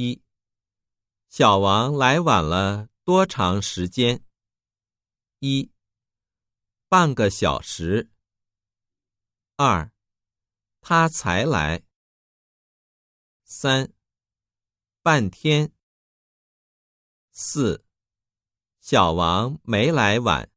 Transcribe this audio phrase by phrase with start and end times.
[0.00, 0.22] 一。
[1.28, 4.24] 小王来晚了多长时间？
[5.40, 5.72] 一。
[6.88, 8.08] 半个小时。
[9.56, 9.90] 二。
[10.80, 11.82] 他才来。
[13.42, 13.92] 三。
[15.02, 15.72] 半天。
[17.32, 17.84] 四。
[18.80, 20.48] 小王没来晚。